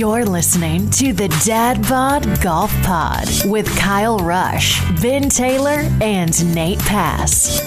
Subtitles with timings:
[0.00, 6.78] You're listening to the Dad Bod Golf Pod with Kyle Rush, Ben Taylor, and Nate
[6.78, 7.60] Pass.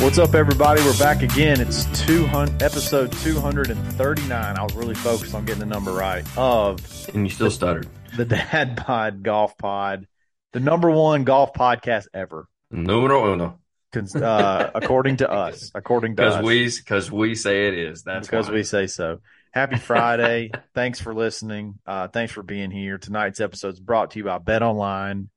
[0.00, 0.80] What's up, everybody?
[0.82, 1.60] We're back again.
[1.60, 4.30] It's 200, episode 239.
[4.56, 6.78] I was really focused on getting the number right of
[7.12, 7.88] And you still stuttered.
[8.16, 10.06] the Dad Bod Golf Pod,
[10.52, 13.58] the number one golf podcast ever, Numero uno.
[13.92, 15.72] cons- uh, according to us.
[15.74, 18.04] According to Because us, we, because we say it is.
[18.04, 18.54] That's because why.
[18.54, 19.18] we say so.
[19.52, 20.50] Happy Friday.
[20.74, 21.78] thanks for listening.
[21.86, 22.98] Uh, thanks for being here.
[22.98, 25.28] Tonight's episode is brought to you by Bet Online,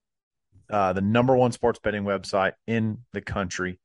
[0.69, 3.79] uh, the number one sports betting website in the country.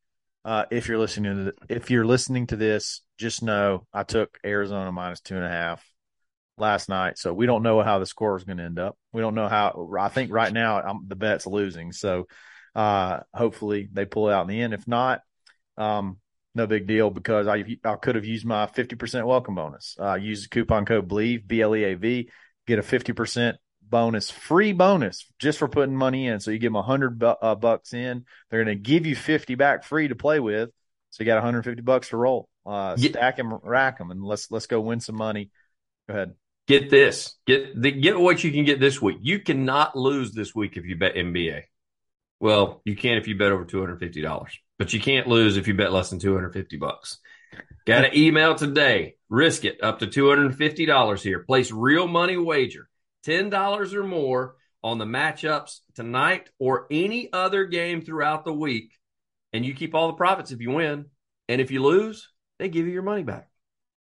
[0.44, 4.38] Uh, if you're listening to the, if you're listening to this, just know I took
[4.44, 5.84] Arizona minus two and a half
[6.56, 8.96] last night, so we don't know how the score is going to end up.
[9.12, 9.88] We don't know how.
[9.98, 12.26] I think right now I'm, the bet's losing, so
[12.74, 14.74] uh, hopefully they pull it out in the end.
[14.74, 15.20] If not,
[15.76, 16.18] um,
[16.54, 19.96] no big deal because I I could have used my 50% welcome bonus.
[20.00, 22.30] Uh, use the coupon code BLEAV, B L E A V,
[22.66, 26.40] get a 50% bonus, free bonus just for putting money in.
[26.40, 29.54] So you give them 100 bu- uh, bucks in, they're going to give you 50
[29.54, 30.70] back free to play with.
[31.10, 32.48] So you got 150 bucks to roll.
[32.66, 33.10] Uh, Yeah.
[33.10, 35.50] stack them, rack them, and let's let's go win some money.
[36.06, 36.34] Go ahead.
[36.66, 37.36] Get this.
[37.46, 39.16] Get the, get what you can get this week.
[39.22, 41.62] You cannot lose this week if you bet NBA.
[42.40, 45.56] Well, you can if you bet over two hundred fifty dollars, but you can't lose
[45.56, 47.18] if you bet less than two hundred fifty bucks.
[47.86, 49.16] Got to email today.
[49.28, 51.40] Risk it up to two hundred fifty dollars here.
[51.40, 52.88] Place real money wager
[53.24, 58.92] ten dollars or more on the matchups tonight or any other game throughout the week,
[59.52, 61.06] and you keep all the profits if you win.
[61.48, 63.48] And if you lose, they give you your money back.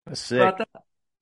[0.05, 0.39] That's sick.
[0.39, 0.69] about that?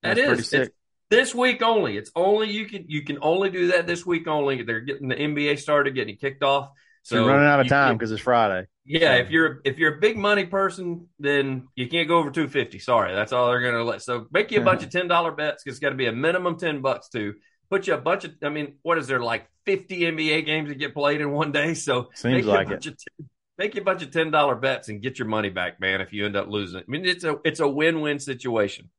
[0.03, 0.39] That That's is.
[0.39, 0.73] It's sick.
[1.09, 1.97] this week only.
[1.97, 4.63] It's only you can you can only do that this week only.
[4.63, 6.71] They're getting the NBA started, getting kicked off.
[7.03, 8.67] So you're running out of time because it's Friday.
[8.85, 12.47] Yeah, if you're if you're a big money person, then you can't go over two
[12.47, 12.79] fifty.
[12.79, 14.01] Sorry, that's all they're gonna let.
[14.01, 16.11] So make you a bunch of ten dollar bets because it's got to be a
[16.11, 17.33] minimum ten bucks to
[17.69, 18.33] put you a bunch of.
[18.43, 21.73] I mean, what is there like fifty NBA games that get played in one day?
[21.73, 23.29] So Seems make you like a bunch of 10
[23.61, 26.01] make you a bunch of ten dollar bets and get your money back, man.
[26.01, 28.89] If you end up losing, I mean, it's a it's a win win situation.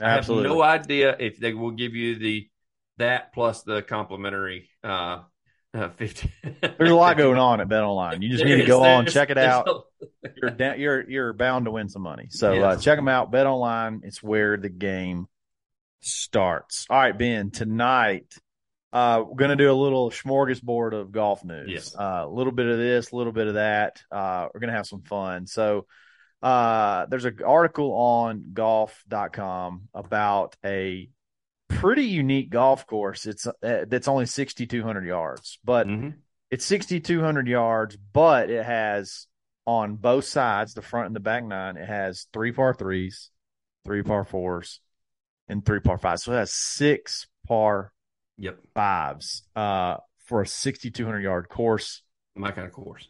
[0.00, 0.46] Absolutely.
[0.46, 2.48] I have no idea if they will give you the
[2.98, 5.20] that plus the complimentary uh,
[5.74, 6.32] uh fifty.
[6.42, 8.22] There's a lot going on at Bet Online.
[8.22, 9.86] You just need to go on, check it out.
[10.36, 12.26] you're down, you're you're bound to win some money.
[12.30, 13.30] So uh, check them out.
[13.30, 14.02] Bet online.
[14.04, 15.26] It's where the game
[16.00, 16.86] starts.
[16.88, 17.50] All right, Ben.
[17.50, 18.34] Tonight,
[18.92, 21.68] uh, we're gonna do a little smorgasbord of golf news.
[21.70, 21.94] Yes.
[21.94, 24.02] Uh, a little bit of this, a little bit of that.
[24.10, 25.46] Uh, we're gonna have some fun.
[25.46, 25.86] So,
[26.42, 31.10] uh, there's an article on golf.com about a
[31.68, 33.26] pretty unique golf course.
[33.26, 36.14] It's uh, that's only 6,200 yards, but Mhm.
[36.50, 39.26] it's 6,200 yards, but it has
[39.66, 43.30] on both sides, the front and the back nine, it has three par threes,
[43.84, 44.80] three par fours,
[45.46, 46.24] and three par fives.
[46.24, 47.92] So it has six par
[48.38, 52.02] Yep, fives uh, for a 6,200 yard course.
[52.34, 53.06] my kind of course.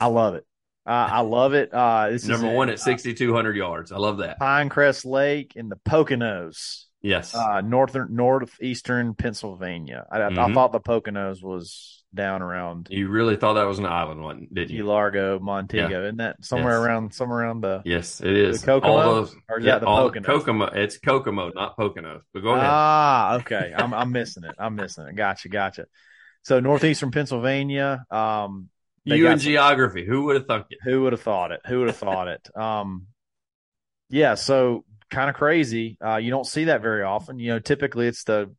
[0.00, 0.46] I love it.
[0.86, 1.72] Uh, I love it.
[1.72, 3.92] Uh, this Number one at sixty two hundred yards.
[3.92, 4.40] I love that.
[4.40, 10.06] Pinecrest Lake in the Poconos, Yes, uh, northern northeastern Pennsylvania.
[10.10, 10.54] I, I Mhm.
[10.54, 14.70] thought the Poconos was down around you really thought that was an island, one didn't
[14.70, 14.84] you?
[14.84, 16.02] Largo, Montego.
[16.04, 16.86] Isn't that somewhere Yes.
[16.86, 18.60] around somewhere around the Yes, it is.
[18.60, 18.92] The Kokomo?
[18.96, 20.24] All those, Or is yeah, the all Poconos?
[20.24, 20.64] Kokomo.
[20.66, 22.20] It's Kokomo, not Poconos.
[22.34, 22.66] But go ahead.
[22.68, 23.72] Ah, okay.
[23.76, 24.54] I'm I'm missing it.
[24.58, 25.14] I'm missing it.
[25.14, 25.86] Gotcha, gotcha.
[26.42, 28.04] So northeastern Pennsylvania.
[28.10, 28.68] Um,
[29.04, 30.04] you and some- geography.
[30.04, 30.78] Who would have thunk it?
[30.82, 31.60] who would have thought it?
[31.66, 32.56] Who would have thought it?
[32.56, 33.06] Um,
[34.10, 34.34] yeah.
[34.34, 35.96] So kind of crazy.
[36.04, 37.38] Uh, you don't see that very often.
[37.38, 38.54] You know, typically it's the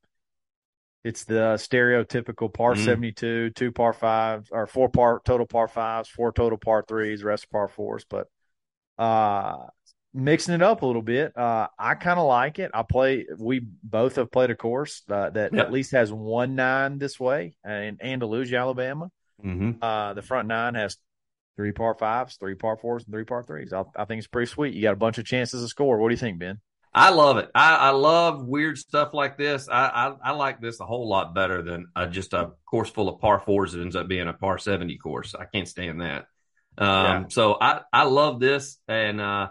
[1.04, 2.86] it's the stereotypical par Mhm.
[2.86, 7.50] 72, two par fives or four par total par fives, four total par threes, rest
[7.50, 8.06] par fours.
[8.06, 8.28] But
[9.00, 9.66] uh,
[10.14, 11.36] mixing it up a little bit.
[11.36, 12.70] Uh, I kind of like it.
[12.74, 13.26] I play.
[13.40, 17.56] We both have played a course uh, that at least has one nine this way
[17.66, 19.10] in Andalusia, Alabama.
[19.44, 19.82] Mm-hmm.
[19.82, 20.98] Uh, the front nine has
[21.56, 23.74] three par fives, three par fours, and three par threes.
[23.74, 24.74] I, I think it's pretty sweet.
[24.74, 25.98] You got a bunch of chances to score.
[26.00, 26.60] What do you think, Ben?
[26.94, 27.50] I love it.
[27.56, 29.70] I, I love weird stuff like this.
[29.70, 33.08] I, I, I like this a whole lot better than uh, just a course full
[33.08, 35.34] of par fours that ends up being a par 70 course.
[35.34, 36.26] I can't stand that.
[36.78, 37.24] Um, Yeah.
[37.30, 38.78] so I, I love this.
[38.90, 39.50] And, uh,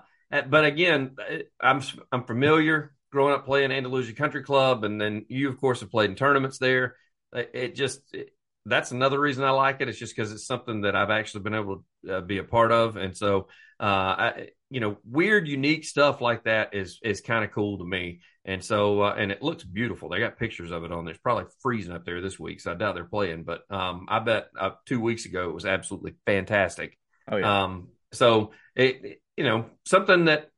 [0.48, 1.16] but again,
[1.58, 1.80] I'm,
[2.12, 4.84] I'm familiar growing up playing Andalusia Country Club.
[4.84, 6.96] And then you, of course, have played in tournaments there.
[7.32, 8.34] It, it just, it,
[8.66, 9.88] that's another reason I like it.
[9.88, 12.72] It's just because it's something that I've actually been able to uh, be a part
[12.72, 12.96] of.
[12.96, 13.48] And so,
[13.80, 17.84] uh, I, you know, weird, unique stuff like that is is kind of cool to
[17.84, 18.20] me.
[18.44, 20.08] And so, uh, and it looks beautiful.
[20.08, 21.12] They got pictures of it on there.
[21.12, 23.44] It's probably freezing up there this week, so I doubt they're playing.
[23.44, 26.98] But um, I bet uh, two weeks ago it was absolutely fantastic.
[27.28, 30.49] Oh yeah, Um, so it, it- you know, something that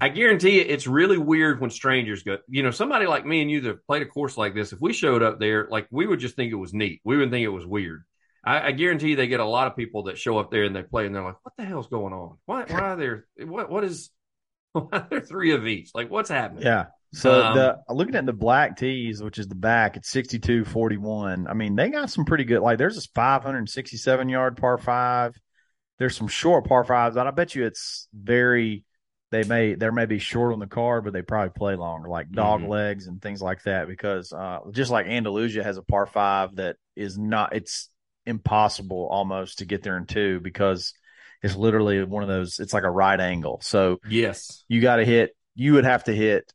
[0.00, 2.38] I guarantee you, it's really weird when strangers go.
[2.48, 4.92] You know, somebody like me and you that played a course like this, if we
[4.92, 7.00] showed up there, like we would just think it was neat.
[7.04, 8.04] We wouldn't think it was weird.
[8.44, 10.76] I, I guarantee you, they get a lot of people that show up there and
[10.76, 12.36] they play, and they're like, "What the hell's going on?
[12.44, 12.64] Why?
[12.64, 13.26] Why are there?
[13.38, 13.70] What?
[13.70, 14.10] What is?
[14.72, 15.90] Why are there three of each?
[15.94, 16.86] Like, what's happening?" yeah.
[17.14, 21.46] So Um, the looking at the black tees, which is the back, it's 62 41.
[21.46, 22.60] I mean, they got some pretty good.
[22.60, 25.34] Like, there's this 567 yard par five.
[25.98, 28.84] There's some short par fives, but I bet you it's very.
[29.32, 32.30] They may there may be short on the card, but they probably play longer, like
[32.30, 32.68] dog Mhm.
[32.68, 33.88] legs and things like that.
[33.88, 37.88] Because uh, just like Andalusia has a par five that is not, it's
[38.26, 40.92] impossible almost to get there in two because
[41.42, 42.60] it's literally one of those.
[42.60, 44.64] It's like a right angle, so Yes.
[44.68, 45.34] you got to hit.
[45.54, 46.52] You would have to hit.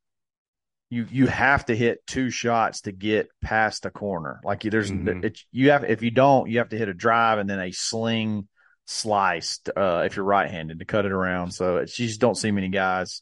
[0.89, 4.39] You you have to hit two shots to get past a corner.
[4.43, 5.25] Like you- there's Mhm.
[5.25, 7.71] it, you have if you don't, you have to hit a drive and then a
[7.71, 8.47] sling
[8.87, 11.51] sliced uh, if you're right-handed to cut it around.
[11.51, 13.21] So it's, you just don't see many guys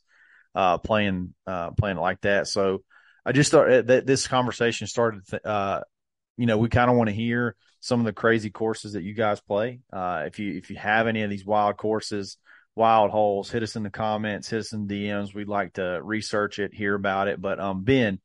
[0.54, 2.48] uh, playing uh, playing it like that.
[2.48, 2.84] So
[3.26, 5.28] I just thought uh, that this conversation started.
[5.28, 5.82] th- Uh,
[6.38, 9.14] you know, we kind of want to hear some of the crazy courses that you
[9.14, 9.80] guys play.
[9.92, 12.38] Uh, if you if you have any of these wild courses,
[12.76, 15.34] wild holes, hit us in the comments, hit us in DMs.
[15.34, 17.42] We'd like to research it, hear about it.
[17.42, 18.20] But um, Ben,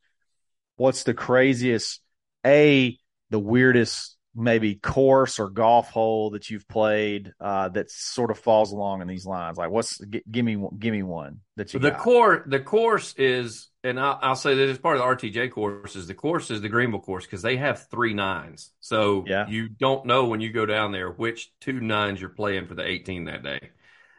[0.77, 2.01] what's the craziest?
[2.45, 2.99] A
[3.31, 8.73] the weirdest maybe course or golf hole that you've played uh, that sort of falls
[8.73, 9.59] along in these lines?
[9.59, 12.01] Like, what's g- give me one- give me one that you the got.
[12.01, 15.97] core the course is and I'll, I'll say this as part of the RTJ course
[15.97, 18.71] is the course is the Greenville course because they have three nines.
[18.81, 19.49] So Yeah.
[19.49, 22.87] you don't know when you go down there which two nines you're playing for the
[22.87, 23.71] 18 that day.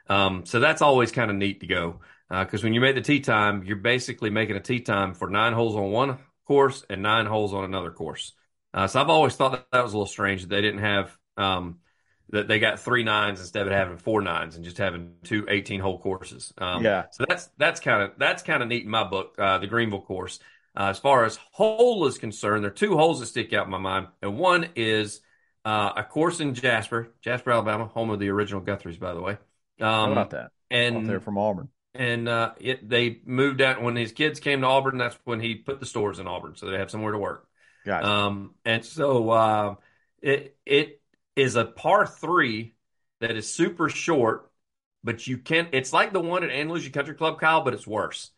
[0.10, 2.00] Um, so that's always kind of neat to go
[2.30, 5.54] because when you make the tee time, you're basically making a tee time for nine
[5.54, 6.18] holes on one
[6.48, 8.34] course and nine holes on another course.
[8.74, 11.18] Uh, so I've always thought that that was a little strange that they didn't have
[11.38, 11.80] um,
[12.30, 15.82] that they got three nines instead of having four nines and just having two 18
[15.82, 16.54] hole courses.
[16.58, 17.06] Um, Yeah.
[17.12, 20.02] So that's that's kind of that's kind of neat in my book, uh, the Greenville
[20.02, 20.40] course.
[20.78, 23.72] Uh, as far as hole is concerned, there are two holes that stick out in
[23.72, 25.20] my mind, and one is
[25.66, 29.38] uh, a course in Jasper, Jasper, Alabama, home of the original Guthrie's, by the way.
[29.80, 30.52] How Um, about that?
[30.70, 31.70] And from Auburn.
[31.94, 34.98] and uh, it, they moved out when his kids came to Auburn.
[34.98, 37.48] That's when he put the stores in Auburn, so they have somewhere to work.
[37.86, 38.08] Gotcha.
[38.08, 39.76] Um, and so uh,
[40.22, 41.02] it it
[41.36, 42.76] is a par three
[43.20, 44.52] that is super short,
[45.04, 45.70] but you can't.
[45.72, 48.32] It's like the one at Andalusia Country Club, Kyle, but it's worse.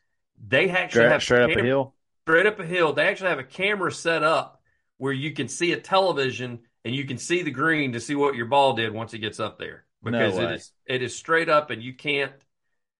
[0.46, 1.94] They actually straight, have straight up a hill.
[2.24, 2.94] straight up a hill.
[2.94, 4.62] They actually have a camera set up
[4.98, 8.36] where you can see a television and you can see the green to see what
[8.36, 10.54] your ball did once it gets up there because it way.
[10.56, 12.34] is it is straight up and you can't.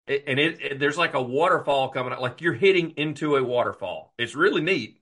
[0.06, 3.44] It, and it, it there's like a waterfall coming out, like you're hitting into a
[3.44, 4.14] waterfall.
[4.18, 5.00] It's really neat,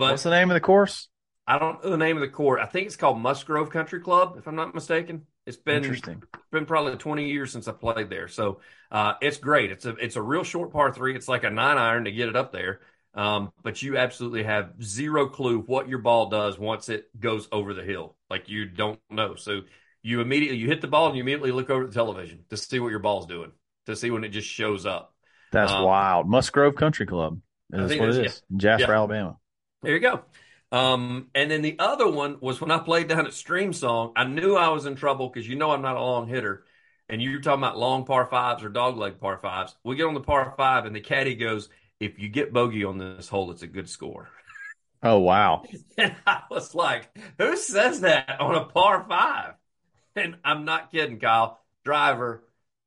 [0.00, 1.08] but What's the name of the course?
[1.46, 2.60] I don't know the name of the court.
[2.60, 5.26] I think it's called Musgrove Country Club, if I'm not mistaken.
[5.46, 6.22] It's been Interesting.
[6.52, 8.28] been probably 20 years since I played there.
[8.28, 9.70] So uh, it's great.
[9.72, 11.14] It's a it's a real short par three.
[11.16, 12.80] It's like a nine iron to get it up there.
[13.14, 17.74] Um, but you absolutely have zero clue what your ball does once it goes over
[17.74, 18.16] the hill.
[18.28, 19.34] Like you don't know.
[19.34, 19.62] So
[20.02, 22.78] you immediately you hit the ball and you immediately look over the television to see
[22.78, 23.50] what your ball's doing,
[23.86, 25.14] to see when it just shows up.
[25.52, 26.28] That's Um, wild.
[26.28, 27.40] Musgrove Country Club.
[27.70, 28.42] That's what it is.
[28.50, 28.96] In Jasper, Yeah.
[28.98, 29.36] Alabama.
[29.82, 30.22] There you go.
[30.72, 34.12] Um, and then the other one was when I played down at Streamsong.
[34.14, 36.64] I knew I was in trouble because you know I'm not a long hitter.
[37.08, 39.74] And you're talking about long par fives or dogleg par fives.
[39.82, 41.68] We get on the par five, and the caddy goes,
[41.98, 44.28] "If you get bogey on this hole, it's a good score."
[45.02, 45.64] Oh wow.
[45.98, 49.54] And I was like, "Who says that on a par five?
[50.14, 51.58] And I'm not kidding, Kyle.
[51.84, 52.44] Driver,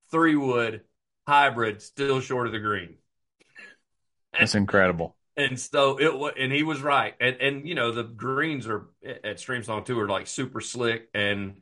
[0.09, 0.81] three wood,
[1.27, 2.95] hybrid, still short of the green.
[4.31, 5.15] That's incredible.
[5.35, 7.15] And so it was, and he was right.
[7.19, 11.61] And and you know the greens are at Streamsong too are like super slick, and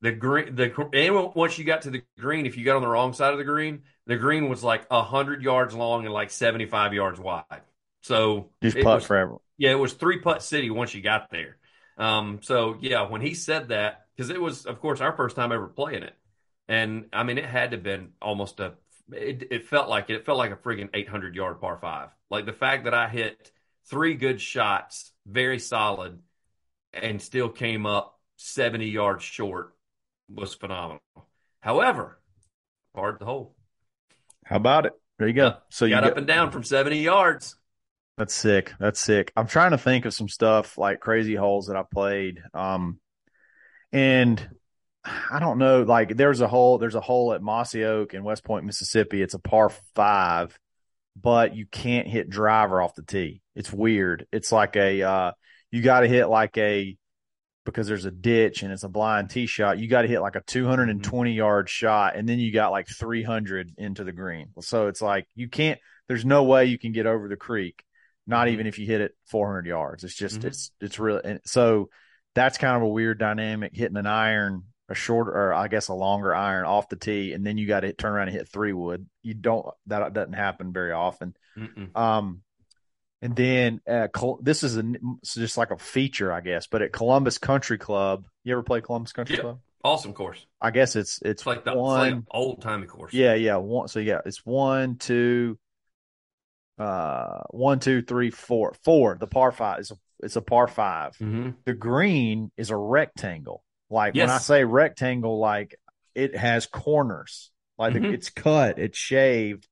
[0.00, 2.88] the green, the and once you got to the green, if you got on the
[2.88, 6.66] wrong side of the green, the green was like hundred yards long and like seventy
[6.66, 7.62] five yards wide.
[8.02, 9.36] So just putt was- forever.
[9.56, 11.56] Yeah, it was three putt city once you got there.
[11.96, 15.50] Um, so yeah, when he said that, because it was, of course, our first time
[15.50, 16.14] ever playing it,
[16.68, 18.74] and I mean, it had to have been almost a.
[19.12, 20.16] It, it felt like it.
[20.16, 22.10] It felt like a friggin' eight hundred yard par five.
[22.30, 23.50] Like the fact that I hit
[23.88, 26.18] three good shots, very solid,
[26.92, 29.74] and still came up seventy yards short
[30.28, 31.00] was phenomenal.
[31.60, 32.20] However,
[32.94, 33.56] hard the hole.
[34.44, 34.92] How about it?
[35.18, 35.54] There you go.
[35.70, 37.56] So you got got up and down from seventy yards.
[38.18, 38.72] That's sick.
[38.80, 39.32] That's sick.
[39.36, 42.42] I'm trying to think of some stuff like crazy holes that I played.
[42.52, 42.98] Um,
[43.92, 44.48] and
[45.30, 48.44] I don't know, like there's a hole, there's a hole at Mossy Oak in West
[48.44, 49.22] Point, Mississippi.
[49.22, 50.58] It's a par five,
[51.20, 53.42] but you can't hit driver off the tee.
[53.54, 54.26] It's weird.
[54.32, 55.32] It's like a, uh,
[55.70, 56.96] you got to hit like a,
[57.64, 60.36] because there's a ditch and it's a blind tee shot, you got to hit like
[60.36, 64.48] a 220 yard shot and then you got like 300 into the green.
[64.60, 67.84] So it's like you can't, there's no way you can get over the creek
[68.28, 70.04] not even if you hit it 400 yards.
[70.04, 70.44] It's just Mhm.
[70.44, 71.88] it's it's really and so
[72.34, 75.94] that's kind of a weird dynamic hitting an iron a shorter or I guess a
[75.94, 78.72] longer iron off the tee and then you got to turn around and hit three
[78.72, 79.06] wood.
[79.22, 81.34] You don't that doesn't happen very often.
[81.56, 81.96] Mm-mm.
[81.96, 82.42] Um
[83.20, 84.84] and then uh, Col- this is a,
[85.24, 86.68] just like a feature, I guess.
[86.68, 89.42] But at Columbus Country Club, you ever play Columbus Country Yeah.
[89.42, 89.58] Club?
[89.82, 90.46] Awesome course.
[90.60, 92.26] I guess it's it's, It's like the one.
[92.30, 93.12] old timey course.
[93.12, 93.56] Yeah, yeah.
[93.56, 93.88] One.
[93.88, 95.58] So yeah, it's one, two,
[96.78, 99.16] uh, one, two, three, four, four.
[99.18, 101.16] The par five is a it's a par five.
[101.16, 103.62] hmm The green is a rectangle.
[103.90, 105.78] Like when I say rectangle, like
[106.14, 107.50] it has corners.
[107.78, 108.12] Like Mhm.
[108.12, 109.66] it's cut, it's shaved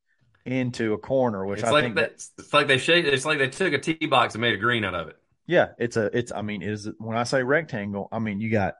[0.44, 1.98] into a corner, which It's I like think.
[1.98, 4.84] It's like they shade, It's like they took a tee box and made a green
[4.84, 5.16] out of it.
[5.46, 8.74] Yeah, it's a it's I mean, is when I say rectangle, I mean you got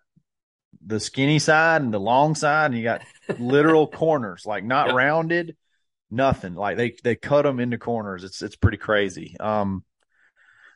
[0.84, 3.02] the skinny side and the long side, and you got
[3.38, 4.94] literal corners, like not Yep.
[4.94, 5.56] rounded,
[6.10, 6.54] nothing.
[6.54, 8.24] Like they they cut them into corners.
[8.24, 9.36] It's it's pretty crazy.
[9.40, 9.84] Um,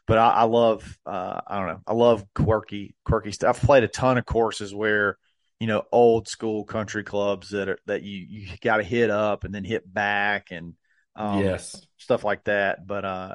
[0.06, 3.56] but I, I love uh I don't know, I love quirky quirky stuff.
[3.56, 5.18] I've played a ton of courses where
[5.58, 9.44] you know old school country clubs that are that you you got to hit up
[9.44, 10.74] and then hit back and
[11.16, 11.80] um, yes.
[11.98, 12.86] stuff like that.
[12.86, 13.34] But uh,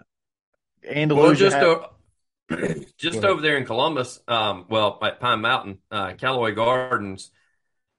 [0.84, 1.90] Well, Andalusia just had- o-
[2.98, 7.32] just over there in Columbus, um, well, at Pine Mountain, uh, Callaway Gardens,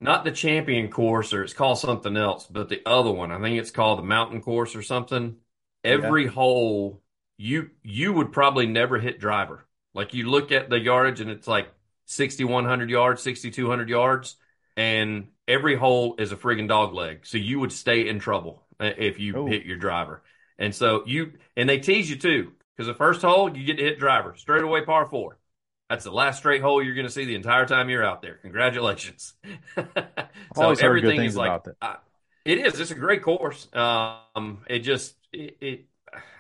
[0.01, 3.33] not the champion course, or it's called something else, but the other one.
[3.33, 5.37] I think it's called the Mountain Course or something.
[5.83, 7.03] Every hole,
[7.39, 9.67] you you would probably never hit driver.
[9.95, 11.69] Like you look at the yardage, and it's like
[12.05, 14.37] sixty one hundred yards, sixty two hundred yards,
[14.77, 17.27] and every hole is a friggin' dog leg.
[17.27, 19.47] So you would stay in trouble uh, if you Oh.
[19.47, 20.23] hit your driver.
[20.59, 23.85] And so you and they tease you too, because the first hole you get to
[23.85, 25.39] hit driver straight away par four.
[25.89, 28.39] That's the last straight hole you're going to see the entire time you're out there.
[28.43, 29.35] Congratulations.
[29.77, 29.87] so
[30.57, 31.63] always heard good everything is like.
[31.81, 31.97] I-
[32.45, 32.79] it is.
[32.79, 33.69] It's a great course.
[33.75, 35.85] Um, it just it, it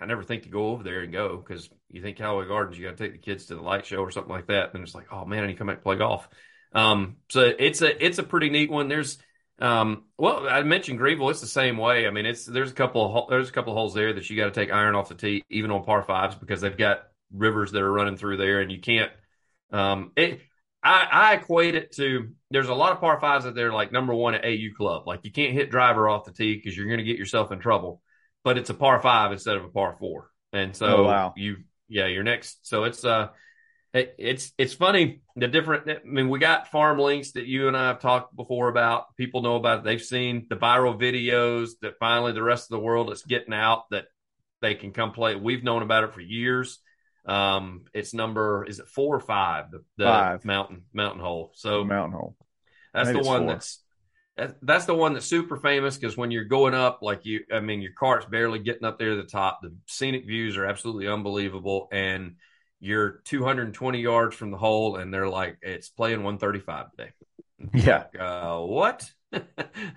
[0.00, 2.85] I never think to go over there and go because you think Callaway Gardens, you
[2.85, 4.75] got to take the kids to the light show or something like that.
[4.75, 6.28] And it's like, oh man, I need to come back and play golf.
[6.73, 8.88] Um, so it's a it's a pretty neat one.
[8.88, 9.18] There's
[9.59, 11.30] um, well, I mentioned Greenville.
[11.30, 12.06] It's the same way.
[12.06, 14.37] I mean, it's there's a couple of there's a couple of holes there that you
[14.37, 17.73] got to take iron off the tee, even on par fives, because they've got rivers
[17.73, 19.11] that are running through there, and you can't.
[19.73, 20.40] Um, it
[20.83, 24.14] I, I equate it to there's a lot of par fives that they're like number
[24.14, 25.06] one at AU club.
[25.06, 27.59] Like you can't hit driver off the tee because you're going to get yourself in
[27.59, 28.02] trouble.
[28.47, 31.35] But it's a par five instead of a par four, and so Oh, wow.
[31.37, 31.57] you
[31.88, 32.67] yeah you're next.
[32.67, 33.29] So it's uh
[33.93, 35.91] it, it's it's funny the different.
[35.91, 39.17] I mean, we got farm links that you and I have talked before about.
[39.17, 39.79] People know about.
[39.81, 39.85] It.
[39.85, 43.91] They've seen the viral videos that finally the rest of the world is getting out
[43.91, 44.05] that
[44.62, 45.35] they can come play.
[45.35, 46.79] We've known about it for years.
[47.26, 49.73] Um, it's number is it four or five?
[49.73, 50.45] The, the Five.
[50.45, 51.50] mountain mountain hole.
[51.55, 52.37] So Mountain Hole.
[52.95, 53.49] that's Maybe the one four.
[53.49, 53.86] that's that,
[54.62, 57.81] that's the one that's super famous because when you're going up, like you, I mean,
[57.81, 59.61] your cart's barely getting up there to the top.
[59.62, 62.37] The scenic views are absolutely unbelievable, and
[62.81, 67.11] you're 220 yards from the hole, and they're like, it's playing 135 today.
[67.73, 68.05] Yeah.
[68.19, 69.11] Uh, what?
[69.33, 69.45] And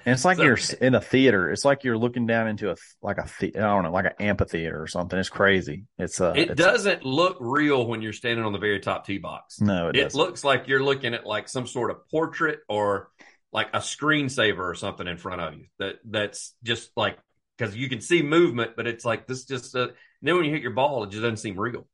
[0.06, 1.52] it's like So- you're in a theater.
[1.52, 4.14] It's like you're looking down into a like a the, I don't know, like an
[4.20, 5.20] amphitheater or something.
[5.20, 5.86] It's crazy.
[5.98, 9.18] It's uh, It it's, doesn't look real when you're standing on the very top tee
[9.18, 9.62] box.
[9.62, 13.10] No, it, It looks like you're looking at like some sort of portrait or
[13.52, 15.66] like a screensaver or something in front of you.
[15.80, 17.18] That that's just like
[17.58, 19.76] because you can see movement, but it's like this just.
[19.76, 19.90] Uh,
[20.22, 21.88] then when you hit your ball, it just doesn't seem real.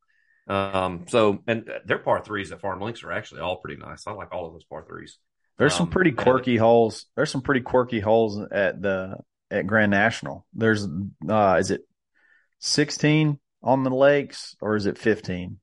[0.48, 1.06] Um.
[1.08, 4.06] So and their par threes at Farm Links are actually all pretty nice.
[4.06, 5.18] I like all of those par threes.
[5.58, 7.06] There's some um, pretty and- quirky holes.
[7.16, 9.16] There's some pretty quirky holes at the
[9.50, 10.46] at Grand National.
[10.54, 10.86] There's
[11.28, 11.82] uh, is it
[12.60, 15.58] 16 on the lakes or is it 15?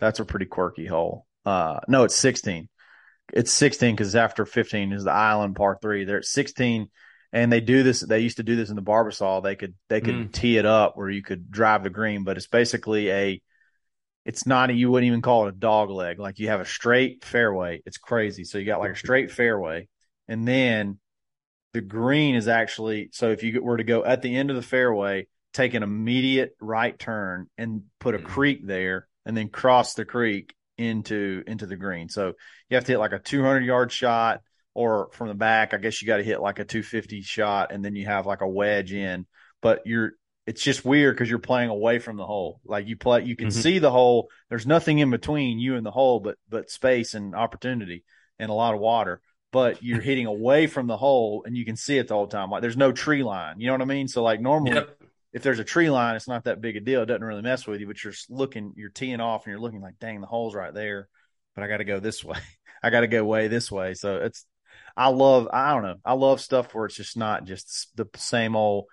[0.00, 1.26] That's a pretty quirky hole.
[1.44, 2.68] Uh, no, it's 16.
[3.32, 6.04] It's 16 because after 15 is the island par three.
[6.04, 6.88] They're at 16,
[7.32, 8.00] and they do this.
[8.00, 9.42] They used to do this in the Barbasol.
[9.42, 10.32] They could they could Mm.
[10.32, 13.42] tee it up where you could drive the green, but it's basically a.
[14.24, 14.70] It's not.
[14.70, 16.18] A, you wouldn't even call it a dog leg.
[16.18, 17.82] Like you have a straight fairway.
[17.84, 18.44] It's crazy.
[18.44, 19.88] So you got like a straight fairway,
[20.28, 20.98] and then
[21.72, 23.10] the green is actually.
[23.12, 26.56] So if you were to go at the end of the fairway, take an immediate
[26.60, 28.24] right turn and put a Mhm.
[28.24, 32.08] creek there, and then cross the creek into into the green.
[32.08, 32.32] So
[32.68, 34.40] you have to hit like a 200 yard shot
[34.74, 37.84] or from the back, I guess you got to hit like a 250 shot and
[37.84, 39.26] then you have like a wedge in,
[39.62, 40.12] but you're,
[40.46, 42.60] it's just weird because you're playing away from the hole.
[42.64, 43.52] Like you play, you can Mhm.
[43.52, 44.28] see the hole.
[44.50, 48.04] There's nothing in between you and the hole, but, but space and opportunity
[48.38, 49.20] and a lot of water,
[49.52, 52.50] but you're hitting away from the hole and you can see it the whole time.
[52.50, 53.60] Like there's no tree line.
[53.60, 54.08] You know what I mean?
[54.08, 54.98] So like normally Yep.
[55.34, 57.02] If there's a tree line, it's not that big a deal.
[57.02, 59.82] It doesn't really mess with you, but you're looking, you're teeing off and you're looking
[59.82, 61.08] like, dang, the hole's right there,
[61.54, 62.38] but I got to go this way.
[62.82, 63.94] I got to go way this way.
[63.94, 64.46] So it's,
[64.96, 68.54] I love, I don't know, I love stuff where it's just not just the same
[68.54, 68.84] old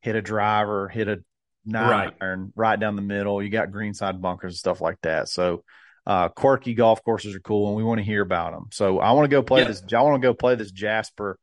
[0.00, 1.22] hit a driver, hit a
[1.66, 2.12] nine Right.
[2.18, 3.42] iron right down the middle.
[3.42, 5.28] You got greenside bunkers and stuff like that.
[5.28, 5.64] So,
[6.06, 8.68] uh, quirky golf courses are cool and we want to hear about them.
[8.72, 9.68] So I want to go play Yeah.
[9.68, 9.82] this.
[9.94, 11.38] I want to go play this Jasper.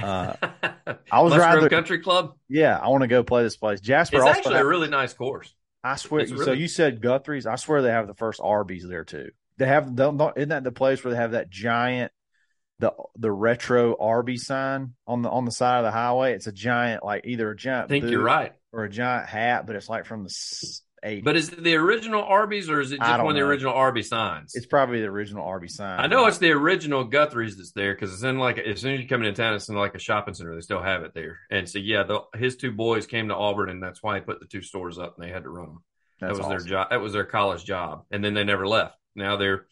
[0.00, 0.34] Uh,
[1.12, 2.34] I was rather- Country Club.
[2.48, 3.80] yeah, I want to go play this place.
[3.80, 5.54] Jasper It's actually a really nice course.
[5.82, 6.22] I swear.
[6.22, 7.46] It's so really- you said Guthrie's.
[7.46, 9.30] I swear they have the first Arby's there too.
[9.58, 9.94] They have.
[9.94, 12.10] Don't, don't, isn't that the place where they have that giant,
[12.80, 16.32] the the retro Arby's sign on the on the side of the highway?
[16.34, 18.52] It's a giant, like either a giant think boot you're right.
[18.72, 20.30] or a giant hat, but it's like from the
[21.04, 21.24] s- 80s.
[21.24, 24.08] But is it the original Arby's or is it just one of the original Arby's
[24.08, 24.54] signs?
[24.54, 26.00] it's probably the original Arby's sign.
[26.00, 29.00] I know it's the original Guthrie's that's there because it's in like as soon as
[29.00, 30.54] you come into town, it's in like a shopping center.
[30.54, 33.70] They still have it there, and so yeah, the, his two boys came to Auburn,
[33.70, 35.84] and that's why he put the two stores up, and they had to run them.
[36.20, 36.50] That's that was awesome.
[36.50, 36.90] their job.
[36.90, 38.96] That was their college job, and then they never left.
[39.14, 39.66] Now they're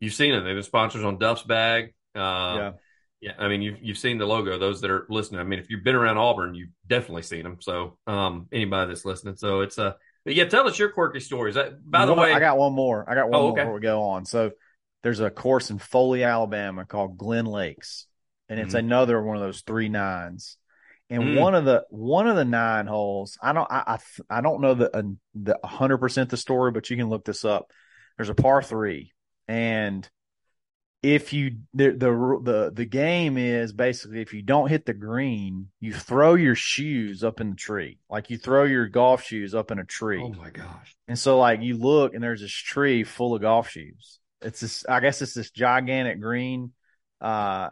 [0.00, 0.44] you've seen them.
[0.44, 1.94] They've been sponsors on Duff's Bag.
[2.14, 2.72] Uh, Yeah,
[3.20, 4.58] yeah, I mean, you've you've seen the logo.
[4.58, 7.56] Those that are listening, I mean, if you've been around Auburn, you've definitely seen them.
[7.60, 11.56] So, um, anybody that's listening, so it's uh, but yeah, tell us your quirky stories.
[11.56, 13.08] Uh, by the One- way, I got one more.
[13.08, 13.60] I got one Oh, more okay.
[13.62, 14.24] before we go on.
[14.24, 14.52] So
[15.02, 18.06] there's a course in Foley, Alabama called Glen Lakes,
[18.48, 18.80] and it's Mhm.
[18.80, 20.56] another one of those three nines.
[21.10, 21.40] And Mm.
[21.40, 24.74] one of the one of the nine holes, I don't I I, I don't know
[24.74, 25.02] the uh,
[25.34, 27.70] the hundred percent the story, but you can look this up.
[28.16, 29.12] There's a par three,
[29.46, 30.06] and
[31.02, 35.68] if you the the the the game is basically if you don't hit the green,
[35.80, 39.70] you throw your shoes up in the tree, like you throw your golf shoes up
[39.70, 40.20] in a tree.
[40.22, 43.70] oh my gosh, And so like you look and there's this tree full of golf
[43.70, 44.18] shoes.
[44.42, 46.72] It's this I guess it's this gigantic green.
[47.20, 47.70] Uh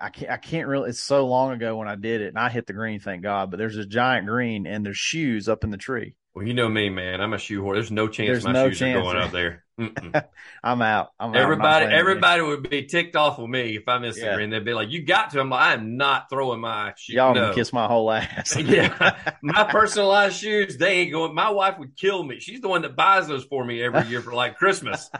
[0.00, 2.48] I can't I can't really it's so long ago when I did it and I
[2.48, 5.70] hit the green, thank God, but there's this giant green and there's shoes up in
[5.70, 6.16] the tree.
[6.36, 7.22] Well, you know me, man.
[7.22, 7.72] I'm a shoe whore.
[7.72, 8.98] There's no chance There's my no shoes chance.
[8.98, 9.64] are going up there.
[10.62, 11.08] I'm out.
[11.18, 11.36] I'm out.
[11.36, 14.32] Everybody, playing everybody would be ticked off with me if I missed Yeah.
[14.32, 14.50] the green.
[14.50, 17.46] They'd be like, "You got to." I'm like, "I'm not throwing my shoes." Y'all no.
[17.46, 18.54] can kiss my whole ass.
[18.60, 21.34] yeah, my personalized shoes, they ain't going.
[21.34, 22.38] My wife would kill me.
[22.38, 25.10] She's the one that buys those for me every year for like Christmas.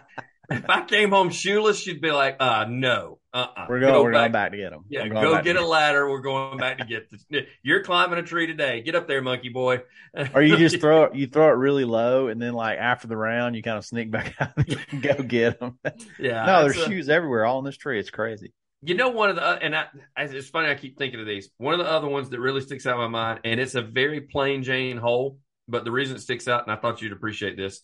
[0.50, 4.12] if I came home shoeless, she'd be like, "Uh, no, uh, uh We're going we're
[4.12, 4.84] going back to get them.
[4.88, 6.10] Yeah, go get a ladder.
[6.10, 7.24] We're going back to get this.
[7.62, 8.80] You're climbing a tree today.
[8.80, 9.82] Get up there, monkey boy.
[10.34, 13.16] Or you just throw it you throw it really low and then like after the
[13.16, 15.78] round you kind of sneak back out and go get them.
[16.18, 16.46] yeah.
[16.46, 18.00] no, there's a- shoes everywhere all in this tree.
[18.00, 18.54] It's crazy.
[18.80, 20.70] You know, one of the and I, I- it's funny.
[20.70, 21.50] I keep thinking of these.
[21.58, 23.82] One of the other ones that really sticks out in my mind, and it's a
[23.82, 27.58] very plain Jane hole, but the reason it sticks out, and I thought you'd appreciate
[27.58, 27.82] this,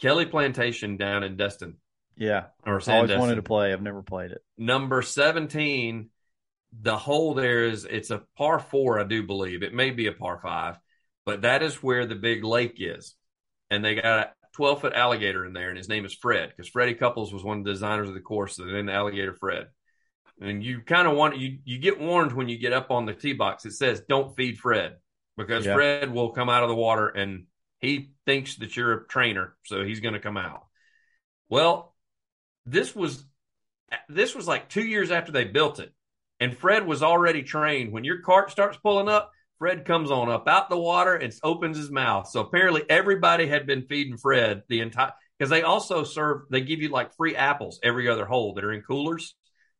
[0.00, 1.78] Kelly Plantation down in Destin
[2.16, 2.46] Yeah.
[2.66, 3.72] or I always wanted to play.
[3.72, 4.42] I've never played it.
[4.58, 6.10] Number seventeen,
[6.80, 9.62] the hole there is it's a par four, I do believe.
[9.62, 10.78] It may be a par five,
[11.24, 13.14] but that is where the big lake is,
[13.70, 16.68] and they got a twelve foot alligator in there, and his name is Fred because
[16.68, 19.68] Freddie Couples was one of the designers of the course, and then the alligator Fred.
[20.40, 23.14] And you kind of want you you get warned when you get up on the
[23.14, 23.64] tee box.
[23.64, 24.96] It says don't feed Fred
[25.36, 25.74] because Yeah.
[25.74, 27.46] Fred will come out of the water and
[27.80, 30.66] he thinks that you're a trainer, so he's going to come out.
[31.48, 31.91] Well,
[32.66, 33.24] this was
[34.08, 35.92] this was like two years after they built it,
[36.40, 37.92] and Fred was already trained.
[37.92, 41.76] When your cart starts pulling up, Fred comes on up out the water and opens
[41.76, 42.28] his mouth.
[42.28, 46.42] So apparently, everybody had been feeding Fred the entire because they also serve.
[46.50, 49.34] They give you like free apples every other hole that are in coolers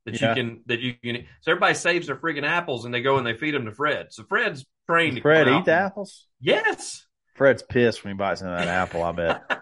[0.05, 0.31] that Yeah.
[0.31, 1.25] you can that you can.
[1.41, 4.09] So everybody saves their friggin' apples and they go and they feed them to Fred.
[4.11, 5.13] So Fred's trained.
[5.15, 6.27] Does to Fred eat apples?
[6.41, 7.07] Yes.
[7.35, 9.62] Fred's pissed when he bites into that apple, I bet.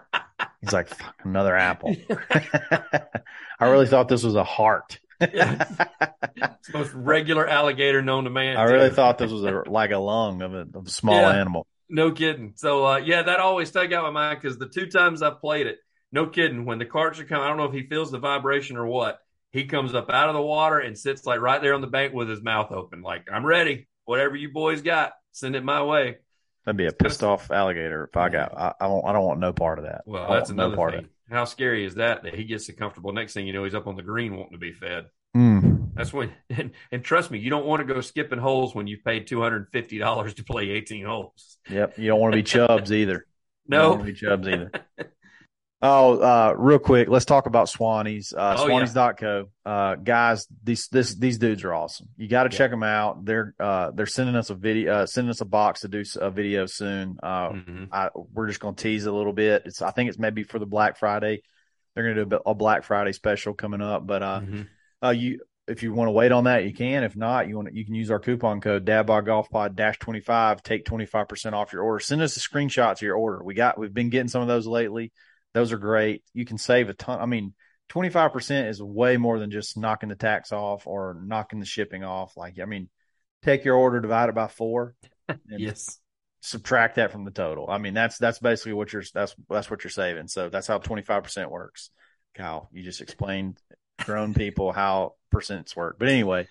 [0.61, 1.95] He's like, Fuck, another apple.
[3.59, 4.99] I really thought this was a heart.
[5.33, 5.65] Yeah.
[6.37, 8.55] It's the most regular alligator known to man.
[8.57, 8.95] I really too.
[8.95, 11.31] thought this was a, like a lung of a, of a small Yeah.
[11.39, 11.65] animal.
[11.89, 12.53] No kidding.
[12.55, 15.67] So uh, yeah, that always stuck out my mind because the two times I've played
[15.67, 15.79] it,
[16.11, 16.65] no kidding.
[16.65, 19.19] When the carts are coming, I don't know if he feels the vibration or what.
[19.51, 22.13] he comes up out of the water and sits like right there on the bank
[22.13, 23.87] with his mouth open, like I'm ready.
[24.05, 26.17] Whatever you boys got, send it my way.
[26.65, 28.55] That'd be a pissed off alligator if I got.
[28.57, 29.03] I, I don't.
[29.05, 30.01] I don't want no part of that.
[30.05, 31.05] Well, that's want no another part thing.
[31.05, 32.23] of How scary is that?
[32.23, 33.11] That he gets so comfortable.
[33.13, 35.05] Next thing you know, he's up on the green wanting to be fed.
[35.35, 35.89] Mm.
[35.95, 39.03] That's when, and, and trust me, you don't want to go skipping holes when you've
[39.03, 41.57] paid two hundred and fifty dollars to play eighteen holes.
[41.69, 41.97] Yep.
[41.97, 43.25] You don't want to be chubs either.
[43.67, 44.71] You don't No, want to be chubs either.
[45.83, 48.35] Oh, uh, real quick, let's talk about Swannies.
[48.35, 49.43] Uh, Oh, yeah.
[49.65, 52.07] Uh, guys, these this these dudes are awesome.
[52.17, 52.57] You got to Yeah.
[52.59, 53.25] check them out.
[53.25, 56.29] They're uh, they're sending us a video, uh, sending us a box to do a
[56.29, 57.17] video soon.
[57.23, 57.87] Uh, Mhm.
[57.91, 59.63] I, we're just going to tease a little bit.
[59.65, 61.41] It's I think it's maybe for the Black Friday.
[61.95, 64.67] They're going to do a, a Black Friday special coming up, but uh, Mhm.
[65.03, 67.03] uh, you if you want to wait on that, you can.
[67.03, 70.61] If not, you want you can use our coupon code DadBodGolfPod dash twenty five.
[70.61, 71.99] Take twenty five percent off your order.
[71.99, 73.43] Send us a screenshot to your order.
[73.43, 75.11] We got we've been getting some of those lately.
[75.53, 76.23] Those are great.
[76.33, 77.19] You can save a ton.
[77.19, 77.53] I mean,
[77.89, 81.65] twenty five percent is way more than just knocking the tax off or knocking the
[81.65, 82.37] shipping off.
[82.37, 82.89] Like I mean,
[83.43, 84.95] take your order, divide it by four,
[85.27, 85.99] and yes,
[86.41, 87.69] subtract that from the total.
[87.69, 90.27] I mean, that's that's basically what you're that's that's what you're saving.
[90.27, 91.89] So that's how twenty five percent works.
[92.35, 93.59] Kyle, you just explained
[94.03, 95.97] grown people how percents work.
[95.99, 96.47] But anyway,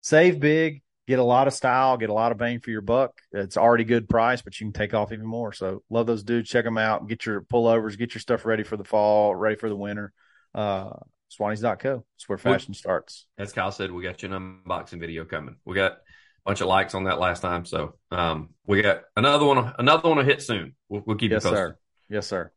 [0.00, 3.20] save big, get a lot of style, get a lot of bang for your buck.
[3.32, 5.52] It's already good price, but you can take off even more.
[5.52, 6.48] So love those dudes.
[6.48, 7.08] Check them out.
[7.08, 10.12] Get your pullovers, get your stuff ready for the fall, ready for the winter.
[10.54, 10.92] Uh,
[11.36, 12.04] Swannies.co.
[12.16, 13.26] It's where fashion starts.
[13.38, 15.56] as Kyle said, we got you an unboxing video coming.
[15.64, 15.98] We got a
[16.44, 19.74] bunch of likes on that last time, so um, we got another one.
[19.78, 20.74] Another one to hit soon.
[20.88, 21.66] We'll, we'll keep yes, you posted.
[21.68, 21.78] sir.
[22.08, 22.52] Yes, sir.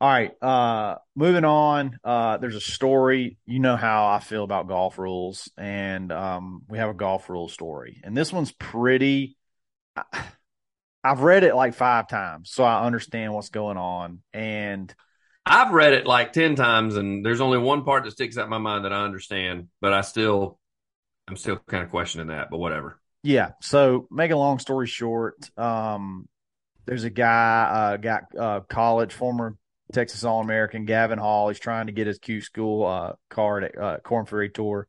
[0.00, 0.32] All right.
[0.42, 1.98] Uh, moving on.
[2.04, 3.38] Uh, there's a story.
[3.46, 7.48] You know how I feel about golf rules, and um, we have a golf rule
[7.48, 9.36] story, and this one's pretty.
[9.96, 10.02] I,
[11.06, 14.22] I've read it like five times, so I understand what's going on.
[14.32, 14.92] And
[15.44, 18.50] I've read it like 10 times and there's only one part that sticks out in
[18.50, 20.58] my mind that I understand, but I still,
[21.28, 23.00] I'm still kind of questioning that, but whatever.
[23.22, 26.28] yeah, so make a long story short, um,
[26.86, 29.56] there's a guy, uh, got uh, college former
[29.92, 31.48] Texas All American Gavin Hall.
[31.48, 34.86] He's trying to get his Q school uh, card at uh, Korn Ferry Tour,